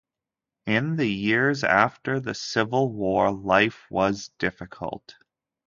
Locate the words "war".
2.91-3.31